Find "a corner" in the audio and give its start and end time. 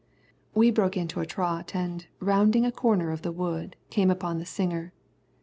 2.65-3.11